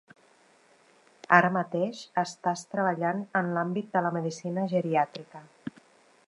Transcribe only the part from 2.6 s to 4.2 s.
treballant en l’àmbit de la